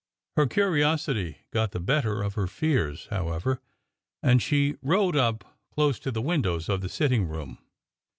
[0.35, 3.61] Her curiosity got the better of her fears, however,
[4.23, 7.59] and she rode up close to the windows of the sitting room.